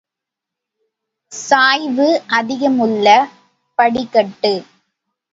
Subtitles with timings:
[1.31, 2.07] சாய்வு
[2.29, 3.07] அதிகமுள்ள
[3.79, 4.53] படிக்கட்டு.